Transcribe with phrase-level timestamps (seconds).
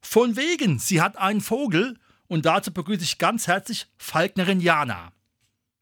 [0.00, 5.12] Von wegen, sie hat einen Vogel und dazu begrüße ich ganz herzlich Falknerin Jana.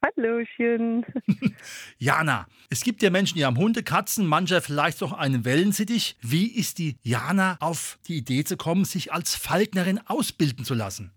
[0.03, 1.05] Hallöchen.
[1.97, 6.17] Jana, es gibt ja Menschen, die haben Hunde, Katzen, mancher vielleicht auch einen Wellensittich.
[6.21, 11.11] Wie ist die Jana auf die Idee zu kommen, sich als Falknerin ausbilden zu lassen?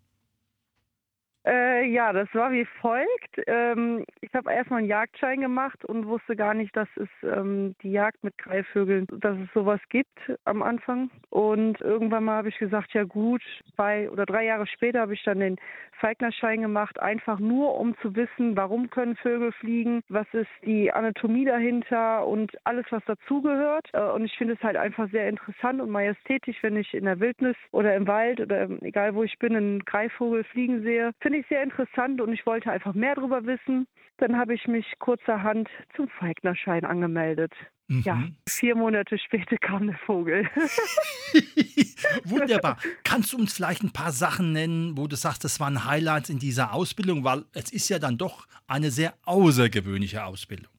[1.46, 3.40] Äh, ja, das war wie folgt.
[3.46, 7.92] Ähm, ich habe erstmal einen Jagdschein gemacht und wusste gar nicht, dass es ähm, die
[7.92, 11.10] Jagd mit Greifvögeln, dass es sowas gibt am Anfang.
[11.30, 13.42] Und irgendwann mal habe ich gesagt, ja gut,
[13.74, 15.56] zwei oder drei Jahre später habe ich dann den
[15.98, 21.46] Feignerschein gemacht, einfach nur um zu wissen, warum können Vögel fliegen, was ist die Anatomie
[21.46, 23.88] dahinter und alles, was dazugehört.
[23.94, 27.18] Äh, und ich finde es halt einfach sehr interessant und majestätisch, wenn ich in der
[27.18, 31.48] Wildnis oder im Wald oder egal wo ich bin, einen Greifvogel fliegen sehe finde ich
[31.48, 33.86] sehr interessant und ich wollte einfach mehr darüber wissen.
[34.16, 37.52] Dann habe ich mich kurzerhand zum Feignerschein angemeldet.
[37.86, 38.02] Mhm.
[38.02, 40.44] Ja, vier Monate später kam der Vogel.
[42.24, 42.78] Wunderbar.
[43.04, 46.40] Kannst du uns vielleicht ein paar Sachen nennen, wo du sagst, das waren Highlights in
[46.40, 50.72] dieser Ausbildung, weil es ist ja dann doch eine sehr außergewöhnliche Ausbildung.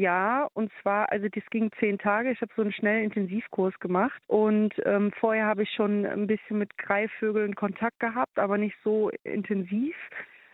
[0.00, 2.30] Ja, und zwar, also das ging zehn Tage.
[2.30, 6.56] Ich habe so einen schnellen Intensivkurs gemacht und ähm, vorher habe ich schon ein bisschen
[6.56, 9.94] mit Greifvögeln Kontakt gehabt, aber nicht so intensiv.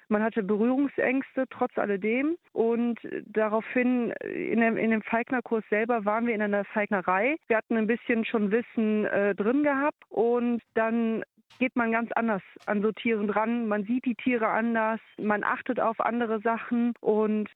[0.08, 6.34] Man hatte Berührungsängste trotz alledem und daraufhin in dem, in dem Feignerkurs selber waren wir
[6.34, 7.36] in einer Feignerei.
[7.46, 11.22] Wir hatten ein bisschen schon Wissen äh, drin gehabt und dann
[11.60, 13.68] geht man ganz anders an so Tieren dran.
[13.68, 17.48] Man sieht die Tiere anders, man achtet auf andere Sachen und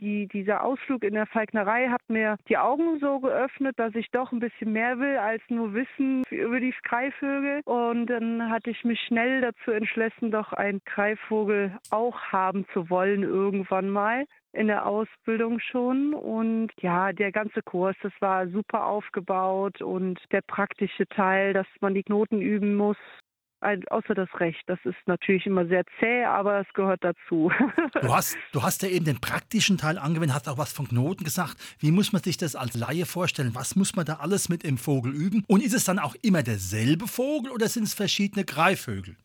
[0.00, 4.32] die, dieser Ausflug in der Falknerei hat mir die Augen so geöffnet, dass ich doch
[4.32, 7.60] ein bisschen mehr will als nur Wissen über die Greifvögel.
[7.64, 13.22] Und dann hatte ich mich schnell dazu entschlossen, doch einen Greifvogel auch haben zu wollen
[13.22, 16.14] irgendwann mal in der Ausbildung schon.
[16.14, 21.94] Und ja, der ganze Kurs, das war super aufgebaut und der praktische Teil, dass man
[21.94, 22.96] die Knoten üben muss,
[23.90, 24.62] außer das Recht.
[24.66, 27.50] Das ist natürlich immer sehr zäh, aber es gehört dazu.
[28.00, 31.24] Du hast, du hast ja eben den praktischen Teil angewendet, hast auch was von Knoten
[31.24, 31.56] gesagt.
[31.78, 33.54] Wie muss man sich das als Laie vorstellen?
[33.54, 35.44] Was muss man da alles mit dem Vogel üben?
[35.46, 39.16] Und ist es dann auch immer derselbe Vogel oder sind es verschiedene Greifvögel?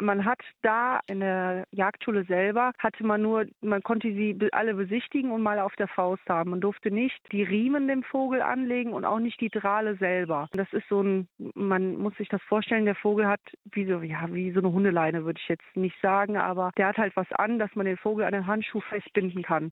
[0.00, 5.30] Man hat da in der Jagdschule selber, hatte man nur, man konnte sie alle besichtigen
[5.30, 6.50] und mal auf der Faust haben.
[6.50, 10.48] Man durfte nicht die Riemen dem Vogel anlegen und auch nicht die Drale selber.
[10.52, 13.40] Das ist so ein, man muss sich das vorstellen, der Vogel hat
[13.72, 16.98] wie so, ja, wie so eine Hundeleine, würde ich jetzt nicht sagen, aber der hat
[16.98, 19.70] halt was an, dass man den Vogel an den Handschuh festbinden kann.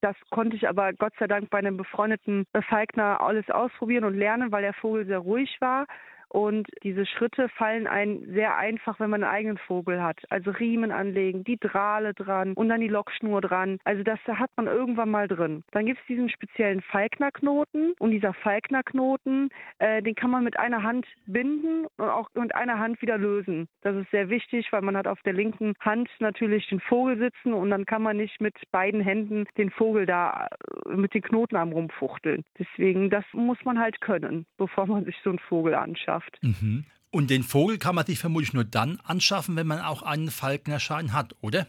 [0.00, 4.52] Das konnte ich aber Gott sei Dank bei einem befreundeten Feigner alles ausprobieren und lernen,
[4.52, 5.86] weil der Vogel sehr ruhig war.
[6.28, 10.18] Und diese Schritte fallen einem sehr einfach, wenn man einen eigenen Vogel hat.
[10.28, 13.78] Also Riemen anlegen, die Drahle dran und dann die Lockschnur dran.
[13.84, 15.64] Also das hat man irgendwann mal drin.
[15.72, 20.82] Dann gibt es diesen speziellen Falknerknoten und dieser Falknerknoten, äh, den kann man mit einer
[20.82, 23.68] Hand binden und auch mit einer Hand wieder lösen.
[23.82, 27.54] Das ist sehr wichtig, weil man hat auf der linken Hand natürlich den Vogel sitzen
[27.54, 30.48] und dann kann man nicht mit beiden Händen den Vogel da
[30.86, 32.44] äh, mit den Knoten am rumfuchteln.
[32.58, 36.38] Deswegen, das muss man halt können, bevor man sich so einen Vogel anschafft geschafft.
[36.42, 36.84] Mhm.
[37.10, 41.12] Und den Vogel kann man sich vermutlich nur dann anschaffen, wenn man auch einen Falknerschein
[41.12, 41.66] hat, oder?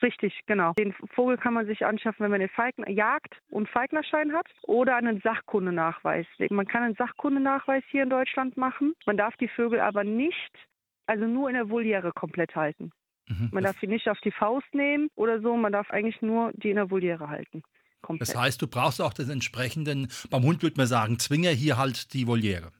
[0.00, 0.74] Richtig, genau.
[0.74, 4.94] Den Vogel kann man sich anschaffen, wenn man den Falken Jagd- und Falknerschein hat oder
[4.94, 6.26] einen Sachkundenachweis.
[6.50, 8.94] Man kann einen Sachkundenachweis hier in Deutschland machen.
[9.06, 10.52] Man darf die Vögel aber nicht,
[11.06, 12.92] also nur in der Voliere komplett halten.
[13.26, 13.48] Mhm.
[13.50, 15.56] Man darf sie nicht auf die Faust nehmen oder so.
[15.56, 17.64] Man darf eigentlich nur die in der Voliere halten.
[18.00, 18.28] Komplett.
[18.28, 22.14] Das heißt, du brauchst auch den entsprechenden, beim Hund würde man sagen, Zwinger hier halt
[22.14, 22.70] die Voliere.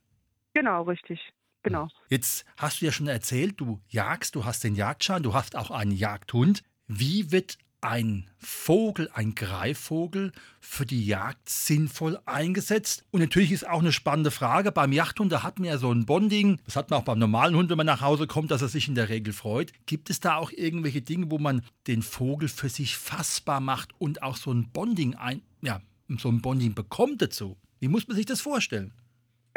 [0.58, 1.20] Genau, richtig.
[1.62, 1.88] Genau.
[2.08, 5.70] Jetzt hast du ja schon erzählt, du jagst, du hast den Jagdschein, du hast auch
[5.70, 6.64] einen Jagdhund.
[6.88, 13.04] Wie wird ein Vogel, ein Greifvogel für die Jagd sinnvoll eingesetzt?
[13.12, 14.72] Und natürlich ist auch eine spannende Frage.
[14.72, 16.60] Beim Jagdhund, da hat man ja so ein Bonding.
[16.64, 18.88] Das hat man auch beim normalen Hund, wenn man nach Hause kommt, dass er sich
[18.88, 19.70] in der Regel freut.
[19.86, 24.24] Gibt es da auch irgendwelche Dinge, wo man den Vogel für sich fassbar macht und
[24.24, 25.80] auch so ein Bonding ein, ja,
[26.18, 27.56] so ein Bonding bekommt dazu?
[27.78, 28.92] Wie muss man sich das vorstellen?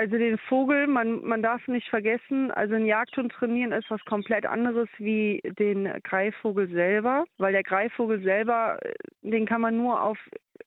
[0.01, 4.47] Also den Vogel, man, man darf nicht vergessen, also ein Jagdhund trainieren ist was komplett
[4.47, 8.79] anderes wie den Greifvogel selber, weil der Greifvogel selber,
[9.21, 10.17] den kann man nur auf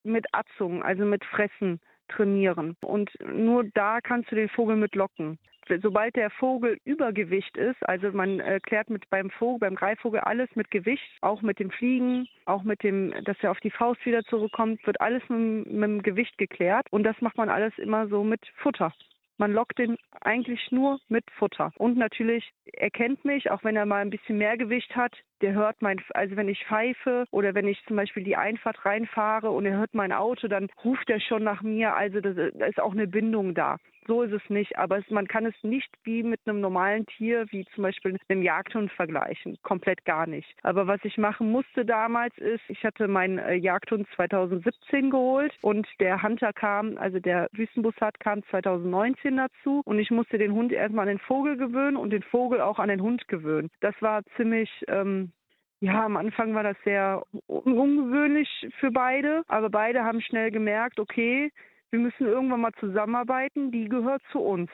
[0.04, 2.76] mit Atzung, also mit Fressen trainieren.
[2.80, 5.36] Und nur da kannst du den Vogel mit locken.
[5.82, 10.48] sobald der Vogel Übergewicht ist, also man äh, klärt mit beim Vogel, beim Greifvogel alles
[10.54, 14.22] mit Gewicht, auch mit dem Fliegen, auch mit dem, dass er auf die Faust wieder
[14.22, 16.86] zurückkommt, wird alles mit, mit dem Gewicht geklärt.
[16.92, 18.92] Und das macht man alles immer so mit Futter.
[19.36, 21.72] Man lockt den eigentlich nur mit Futter.
[21.76, 25.82] Und natürlich erkennt mich, auch wenn er mal ein bisschen mehr Gewicht hat, der hört
[25.82, 29.76] mein, also wenn ich pfeife oder wenn ich zum Beispiel die Einfahrt reinfahre und er
[29.76, 31.94] hört mein Auto, dann ruft er schon nach mir.
[31.96, 32.30] Also da
[32.66, 33.78] ist auch eine Bindung da.
[34.06, 37.46] So ist es nicht, aber es, man kann es nicht wie mit einem normalen Tier,
[37.50, 39.56] wie zum Beispiel einem Jagdhund vergleichen.
[39.62, 40.48] Komplett gar nicht.
[40.62, 45.86] Aber was ich machen musste damals ist, ich hatte meinen äh, Jagdhund 2017 geholt und
[46.00, 51.08] der Hunter kam, also der Wüstenbussard kam 2019 dazu und ich musste den Hund erstmal
[51.08, 53.70] an den Vogel gewöhnen und den Vogel auch an den Hund gewöhnen.
[53.80, 55.32] Das war ziemlich ähm,
[55.80, 58.48] ja, am Anfang war das sehr ungewöhnlich
[58.80, 61.50] für beide, aber beide haben schnell gemerkt, okay,
[61.94, 64.68] wir müssen irgendwann mal zusammenarbeiten, die gehört zu uns.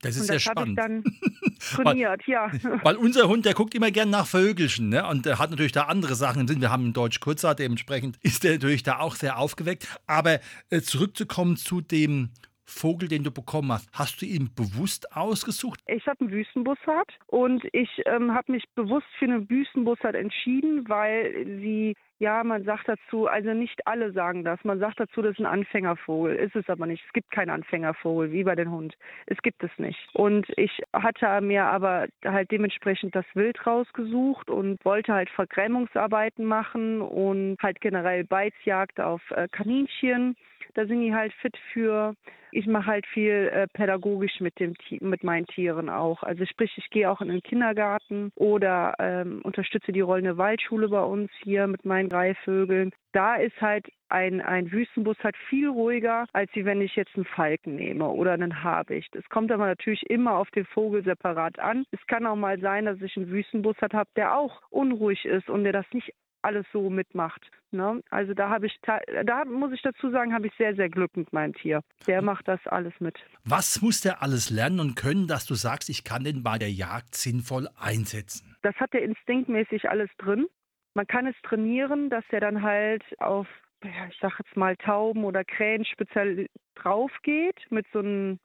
[0.00, 0.70] Das ist und das ja spannend.
[0.70, 2.50] Ich dann trainiert, weil, ja.
[2.82, 5.06] Weil unser Hund, der guckt immer gern nach Vögelchen, ne?
[5.06, 6.62] Und der hat natürlich da andere Sachen im Sinn.
[6.62, 9.86] Wir haben einen Deutsch Kurzer, dementsprechend ist der natürlich da auch sehr aufgeweckt.
[10.06, 10.40] Aber
[10.70, 12.30] äh, zurückzukommen zu dem
[12.64, 15.80] Vogel, den du bekommen hast, hast du ihn bewusst ausgesucht?
[15.86, 21.44] Ich habe einen Wüstenbussard und ich ähm, habe mich bewusst für einen Wüstenbussard entschieden, weil
[21.60, 24.62] sie ja, man sagt dazu, also nicht alle sagen das.
[24.62, 26.36] Man sagt dazu, das ist ein Anfängervogel.
[26.36, 27.04] Ist es aber nicht.
[27.04, 28.96] Es gibt keinen Anfängervogel, wie bei den Hund.
[29.26, 29.98] Es gibt es nicht.
[30.12, 37.00] Und ich hatte mir aber halt dementsprechend das Wild rausgesucht und wollte halt Vergrämungsarbeiten machen
[37.00, 40.36] und halt generell Beizjagd auf äh, Kaninchen.
[40.74, 42.14] Da sind die halt fit für.
[42.50, 46.22] Ich mache halt viel äh, pädagogisch mit dem mit meinen Tieren auch.
[46.22, 51.02] Also sprich, ich gehe auch in den Kindergarten oder ähm, unterstütze die rollende Waldschule bei
[51.02, 52.92] uns hier mit meinen Greifvögeln.
[53.12, 57.76] Da ist halt ein, ein Wüstenbus halt viel ruhiger, als wenn ich jetzt einen Falken
[57.76, 59.14] nehme oder einen Habicht.
[59.16, 61.84] Es kommt aber natürlich immer auf den Vogel separat an.
[61.90, 65.64] Es kann auch mal sein, dass ich einen Wüstenbus habe, der auch unruhig ist und
[65.64, 67.50] der das nicht alles so mitmacht.
[67.70, 68.02] Ne?
[68.10, 68.78] Also da habe ich,
[69.24, 71.82] da muss ich dazu sagen, habe ich sehr, sehr Glück mit meinem Tier.
[72.06, 73.18] Der macht das alles mit.
[73.44, 76.70] Was muss der alles lernen und können, dass du sagst, ich kann den bei der
[76.70, 78.56] Jagd sinnvoll einsetzen?
[78.62, 80.46] Das hat der instinktmäßig alles drin.
[80.94, 83.46] Man kann es trainieren, dass er dann halt auf,
[83.82, 88.38] ja, ich sag jetzt mal Tauben oder Krähen speziell drauf geht mit so einem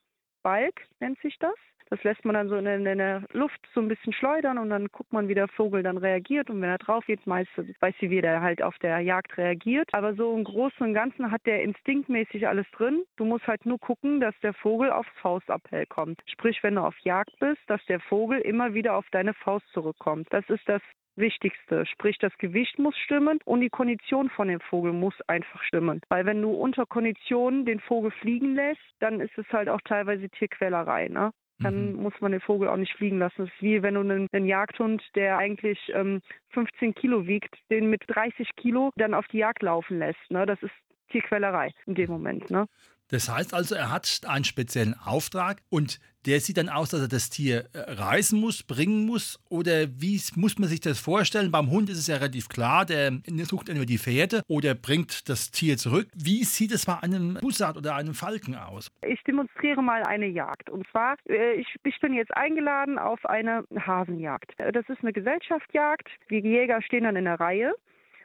[0.47, 1.55] Balk, nennt sich das.
[1.89, 4.87] Das lässt man dann so in, in, der Luft so ein bisschen schleudern und dann
[4.87, 6.49] guckt man, wie der Vogel dann reagiert.
[6.49, 9.89] Und wenn er drauf geht, meistens weiß sie, wie der halt auf der Jagd reagiert.
[9.93, 13.03] Aber so im Großen und Ganzen hat der instinktmäßig alles drin.
[13.17, 16.21] Du musst halt nur gucken, dass der Vogel aufs Faustappell kommt.
[16.27, 20.27] Sprich, wenn du auf Jagd bist, dass der Vogel immer wieder auf deine Faust zurückkommt.
[20.29, 20.81] Das ist das
[21.17, 21.85] Wichtigste.
[21.85, 26.01] Sprich, das Gewicht muss stimmen und die Kondition von dem Vogel muss einfach stimmen.
[26.09, 30.29] Weil wenn du unter Kondition den Vogel fliegen lässt, dann ist es halt auch teilweise
[30.29, 31.07] Tierquälerei.
[31.07, 31.31] Ne?
[31.59, 32.03] dann mhm.
[32.03, 33.45] muss man den Vogel auch nicht fliegen lassen.
[33.45, 37.89] Das ist wie wenn du einen, einen Jagdhund, der eigentlich ähm, 15 Kilo wiegt, den
[37.89, 40.19] mit 30 Kilo dann auf die Jagd laufen lässt.
[40.29, 40.45] Ne?
[40.45, 40.73] Das ist
[41.09, 42.49] Tierquälerei in dem Moment.
[42.51, 42.67] Ne?
[43.09, 47.07] Das heißt also, er hat einen speziellen Auftrag und der sieht dann aus, dass er
[47.07, 49.39] das Tier äh, reisen muss, bringen muss?
[49.49, 51.51] Oder wie muss man sich das vorstellen?
[51.51, 53.13] Beim Hund ist es ja relativ klar, der
[53.45, 56.09] sucht entweder die Fährte oder bringt das Tier zurück.
[56.13, 58.91] Wie sieht es bei einem Bussard oder einem Falken aus?
[59.07, 60.69] Ich demonstriere mal eine Jagd.
[60.69, 64.53] Und zwar, äh, ich, ich bin jetzt eingeladen auf eine Hasenjagd.
[64.57, 66.09] Das ist eine Gesellschaftsjagd.
[66.29, 67.73] Die Jäger stehen dann in der Reihe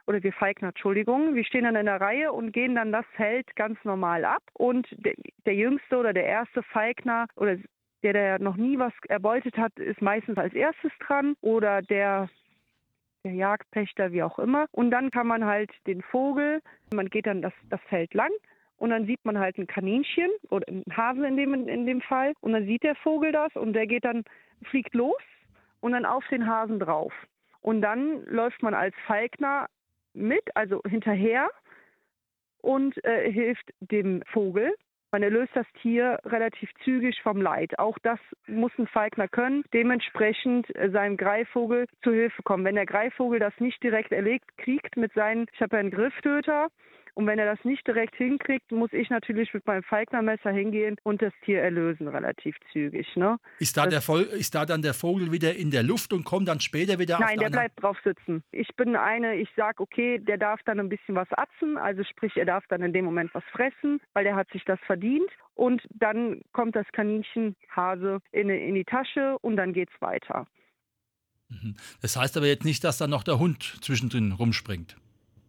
[0.06, 3.54] oder wir Falkner, Entschuldigung, wir stehen dann in der Reihe und gehen dann das Feld
[3.56, 5.14] ganz normal ab und der,
[5.46, 7.56] der jüngste oder der erste Falkner oder
[8.02, 12.28] der, der noch nie was erbeutet hat, ist meistens als erstes dran oder der
[13.24, 14.66] der Jagdpächter, wie auch immer.
[14.72, 16.60] Und dann kann man halt den Vogel,
[16.92, 18.32] man geht dann das, das Feld lang
[18.76, 22.32] und dann sieht man halt ein Kaninchen oder einen Hasen in dem, in dem Fall
[22.40, 24.24] und dann sieht der Vogel das und der geht dann,
[24.64, 25.22] fliegt los
[25.80, 27.12] und dann auf den Hasen drauf.
[27.60, 29.68] Und dann läuft man als Falkner
[30.14, 31.50] mit, also hinterher
[32.60, 34.74] und äh, hilft dem Vogel.
[35.10, 37.78] Man erlöst das Tier relativ zügig vom Leid.
[37.78, 42.64] Auch das muss ein Falkner können, dementsprechend äh, seinem Greifvogel zu Hilfe kommen.
[42.64, 46.68] Wenn der Greifvogel das nicht direkt erlegt kriegt mit seinen, ich habe ja einen Grifftöter,
[47.14, 51.20] und wenn er das nicht direkt hinkriegt, muss ich natürlich mit meinem Falknermesser hingehen und
[51.20, 53.06] das Tier erlösen, relativ zügig.
[53.16, 53.38] Ne?
[53.58, 54.02] Ist, da der
[54.32, 57.38] ist da dann der Vogel wieder in der Luft und kommt dann später wieder Nein,
[57.38, 58.42] der bleibt drauf sitzen.
[58.50, 62.36] Ich bin eine, ich sage, okay, der darf dann ein bisschen was atzen, also sprich,
[62.36, 65.30] er darf dann in dem Moment was fressen, weil der hat sich das verdient.
[65.54, 70.46] Und dann kommt das Kaninchen Hase in, in die Tasche und dann geht's weiter.
[71.50, 71.76] Mhm.
[72.00, 74.96] Das heißt aber jetzt nicht, dass da noch der Hund zwischendrin rumspringt.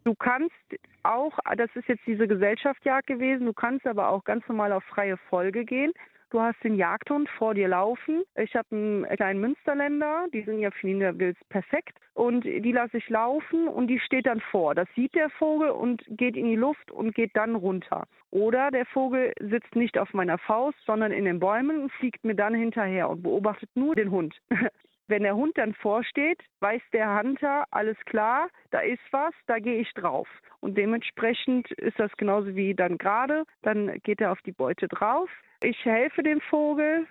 [0.04, 0.54] Du kannst
[1.02, 5.16] auch, das ist jetzt diese Gesellschaftsjagd gewesen, du kannst aber auch ganz normal auf freie
[5.28, 5.92] Folge gehen.
[6.30, 8.24] Du hast den Jagdhund vor dir laufen.
[8.36, 11.96] Ich habe einen kleinen Münsterländer, die sind ja für ihn perfekt.
[12.14, 14.74] Und die lasse ich laufen und die steht dann vor.
[14.74, 18.04] Das sieht der Vogel und geht in die Luft und geht dann runter.
[18.30, 22.34] Oder der Vogel sitzt nicht auf meiner Faust, sondern in den Bäumen und fliegt mir
[22.34, 24.36] dann hinterher und beobachtet nur den Hund.
[25.06, 29.80] Wenn der Hund dann vorsteht, weiß der Hunter, alles klar, da ist was, da gehe
[29.80, 30.28] ich drauf.
[30.60, 33.44] Und dementsprechend ist das genauso wie dann gerade.
[33.62, 35.28] Dann geht er auf die Beute drauf.
[35.62, 37.06] Ich helfe dem Vogel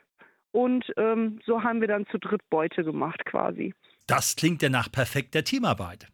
[0.51, 3.73] und ähm, so haben wir dann zu dritt Beute gemacht quasi.
[4.07, 6.07] Das klingt ja nach perfekter Teamarbeit.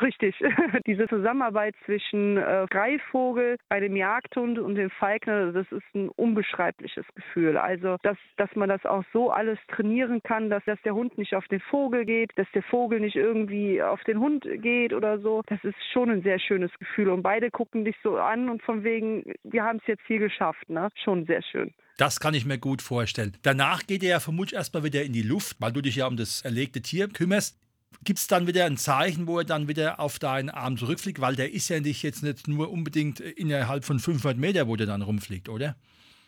[0.00, 0.34] Richtig.
[0.86, 7.56] Diese Zusammenarbeit zwischen äh, Greifvogel, einem Jagdhund und dem Falkner, das ist ein unbeschreibliches Gefühl.
[7.56, 11.34] Also, dass, dass man das auch so alles trainieren kann, dass, dass der Hund nicht
[11.34, 15.42] auf den Vogel geht, dass der Vogel nicht irgendwie auf den Hund geht oder so,
[15.46, 17.10] das ist schon ein sehr schönes Gefühl.
[17.10, 20.68] Und beide gucken dich so an und von wegen, wir haben es jetzt hier geschafft,
[20.68, 20.88] ne?
[21.04, 21.72] Schon sehr schön.
[21.96, 23.36] Das kann ich mir gut vorstellen.
[23.42, 26.16] Danach geht er ja vermutlich erstmal wieder in die Luft, weil du dich ja um
[26.16, 27.60] das erlegte Tier kümmerst
[28.04, 31.20] gibt es dann wieder ein Zeichen, wo er dann wieder auf deinen Arm zurückfliegt?
[31.20, 34.86] Weil der ist ja nicht jetzt nicht nur unbedingt innerhalb von 500 Meter, wo der
[34.86, 35.76] dann rumfliegt, oder?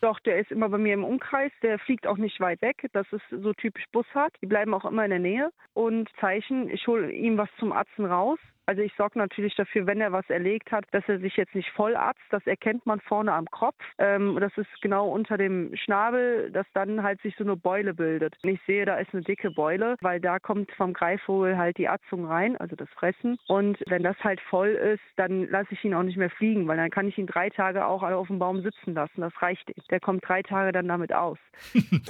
[0.01, 1.51] Doch, der ist immer bei mir im Umkreis.
[1.63, 2.85] Der fliegt auch nicht weit weg.
[2.93, 4.33] Das ist so typisch Bussard.
[4.41, 5.49] Die bleiben auch immer in der Nähe.
[5.73, 8.39] Und Zeichen, ich hole ihm was zum Atzen raus.
[8.67, 11.69] Also ich sorge natürlich dafür, wenn er was erlegt hat, dass er sich jetzt nicht
[11.69, 12.19] voll atzt.
[12.31, 13.81] Das erkennt man vorne am Kopf.
[13.97, 18.35] Ähm, das ist genau unter dem Schnabel, dass dann halt sich so eine Beule bildet.
[18.43, 21.87] Und ich sehe, da ist eine dicke Beule, weil da kommt vom Greifvogel halt die
[21.87, 23.37] Atzung rein, also das Fressen.
[23.47, 26.75] Und wenn das halt voll ist, dann lasse ich ihn auch nicht mehr fliegen, weil
[26.75, 29.21] dann kann ich ihn drei Tage auch auf dem Baum sitzen lassen.
[29.21, 29.89] Das reicht nicht.
[29.89, 31.37] Der kommt drei Tage dann damit aus.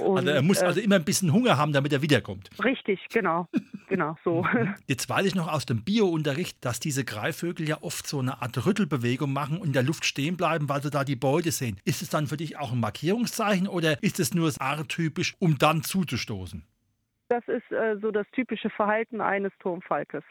[0.18, 2.50] also er muss äh, also immer ein bisschen Hunger haben, damit er wiederkommt.
[2.64, 3.46] Richtig, genau.
[3.88, 4.46] Genau, so.
[4.86, 8.66] Jetzt weiß ich noch aus dem Bio-Unterricht, dass diese Greifvögel ja oft so eine Art
[8.66, 11.80] Rüttelbewegung machen und in der Luft stehen bleiben, weil sie da die Beute sehen.
[11.84, 15.82] Ist es dann für dich auch ein Markierungszeichen oder ist es nur arttypisch, um dann
[15.82, 16.64] zuzustoßen?
[17.28, 20.24] Das ist äh, so das typische Verhalten eines Turmfalkes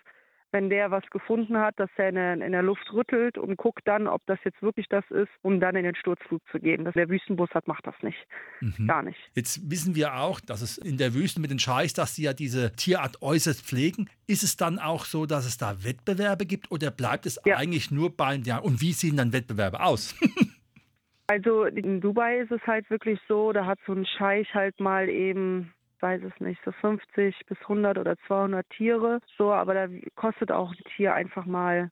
[0.51, 3.81] wenn der was gefunden hat, dass er in der, in der, Luft rüttelt und guckt
[3.85, 6.85] dann, ob das jetzt wirklich das ist, um dann in den Sturzflug zu gehen.
[6.85, 8.17] Das, der Wüstenbus hat, macht das nicht.
[8.61, 8.87] Mhm.
[8.87, 9.19] Gar nicht.
[9.35, 12.33] Jetzt wissen wir auch, dass es in der Wüste mit den Scheiß, dass sie ja
[12.33, 14.09] diese Tierart äußerst pflegen.
[14.25, 17.57] Ist es dann auch so, dass es da Wettbewerbe gibt oder bleibt es ja.
[17.57, 20.15] eigentlich nur bei, ja, und wie sehen dann Wettbewerbe aus?
[21.27, 25.09] also in Dubai ist es halt wirklich so, da hat so ein Scheich halt mal
[25.09, 29.19] eben weiß es nicht, so 50 bis 100 oder 200 Tiere.
[29.37, 31.89] So, aber da kostet auch ein Tier einfach mal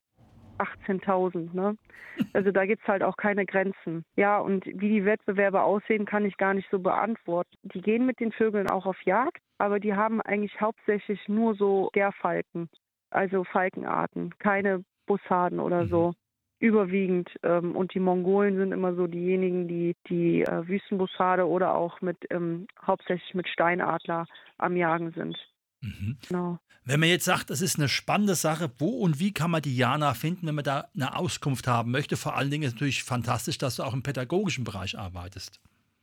[0.57, 1.77] 18.000, ne?
[2.33, 4.05] Also da gibt es halt auch keine Grenzen.
[4.15, 7.57] Ja, und wie die Wettbewerbe aussehen, kann ich gar nicht so beantworten.
[7.63, 11.89] Die gehen mit den Vögeln auch auf Jagd, aber die haben eigentlich hauptsächlich nur so
[11.91, 12.69] Gerfalken,
[13.09, 15.89] also Falkenarten, keine Bussarden oder mhm.
[15.89, 16.13] so
[16.59, 17.29] überwiegend.
[17.43, 22.17] Ähm, und die Mongolen sind immer so diejenigen, die die äh, Wüstenbussarde oder auch mit
[22.29, 24.25] ähm, hauptsächlich mit Steinadler
[24.57, 25.37] am Jagen sind.
[25.81, 26.17] Mhm.
[26.27, 26.59] Genau.
[26.87, 29.75] Wenn man jetzt sagt, das ist eine spannende Sache, wo und wie kann man die
[29.75, 32.15] Jana finden, wenn man da eine Auskunft haben möchte?
[32.15, 35.59] Vor allen Dingen ist es natürlich fantastisch, dass du auch im pädagogischen Bereich arbeitest.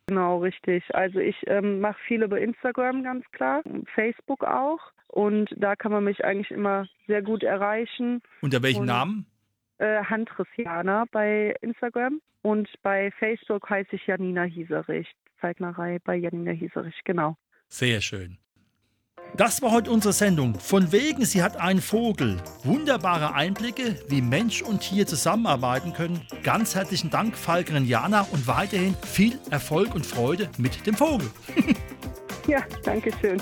[0.09, 0.83] Genau, richtig.
[0.93, 3.63] Also ich ähm, mache viel über Instagram ganz klar,
[3.95, 4.81] Facebook auch.
[5.07, 8.21] Und da kann man mich eigentlich immer sehr gut erreichen.
[8.41, 9.27] Unter welchem und Namen?
[9.83, 15.09] Äh, Handrissianer bei Instagram und bei Facebook heiße ich Janina Hieserich.
[15.41, 17.37] Zeignerei bei Janina Hieserich, genau.
[17.69, 18.39] Sehr schön.
[19.37, 20.55] Das war heute unsere Sendung.
[20.61, 22.37] Von wegen, sie hat einen Vogel.
[22.65, 26.21] Wunderbare Einblicke, wie Mensch und Tier zusammenarbeiten können.
[26.43, 31.29] Ganz herzlichen Dank, Falkerin Jana, und weiterhin viel Erfolg und Freude mit dem Vogel.
[32.47, 33.41] ja, danke schön.